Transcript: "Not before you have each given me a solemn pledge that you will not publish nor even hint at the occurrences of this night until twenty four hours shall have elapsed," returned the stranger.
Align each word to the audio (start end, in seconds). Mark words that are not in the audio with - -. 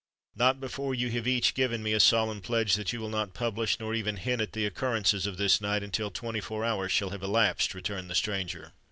"Not 0.35 0.59
before 0.59 0.95
you 0.95 1.11
have 1.11 1.27
each 1.27 1.53
given 1.53 1.83
me 1.83 1.93
a 1.93 1.99
solemn 1.99 2.41
pledge 2.41 2.73
that 2.73 2.91
you 2.91 2.99
will 2.99 3.07
not 3.09 3.35
publish 3.35 3.79
nor 3.79 3.93
even 3.93 4.15
hint 4.17 4.41
at 4.41 4.53
the 4.53 4.65
occurrences 4.65 5.27
of 5.27 5.37
this 5.37 5.61
night 5.61 5.83
until 5.83 6.09
twenty 6.09 6.41
four 6.41 6.65
hours 6.65 6.91
shall 6.91 7.11
have 7.11 7.21
elapsed," 7.21 7.75
returned 7.75 8.09
the 8.09 8.15
stranger. 8.15 8.71